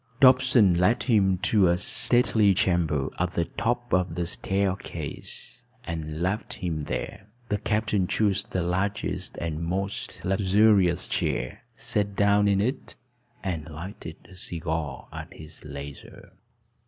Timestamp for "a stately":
1.67-2.55